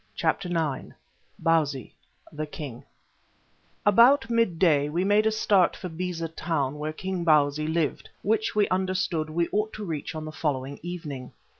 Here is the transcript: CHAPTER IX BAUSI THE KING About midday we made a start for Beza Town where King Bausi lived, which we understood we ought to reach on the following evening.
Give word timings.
CHAPTER 0.15 0.49
IX 0.49 0.93
BAUSI 1.37 1.93
THE 2.33 2.47
KING 2.47 2.85
About 3.85 4.31
midday 4.31 4.89
we 4.89 5.03
made 5.03 5.27
a 5.27 5.31
start 5.31 5.75
for 5.75 5.89
Beza 5.89 6.27
Town 6.27 6.79
where 6.79 6.91
King 6.91 7.23
Bausi 7.23 7.67
lived, 7.67 8.09
which 8.23 8.55
we 8.55 8.67
understood 8.69 9.29
we 9.29 9.47
ought 9.51 9.73
to 9.73 9.85
reach 9.85 10.15
on 10.15 10.25
the 10.25 10.31
following 10.31 10.79
evening. 10.81 11.33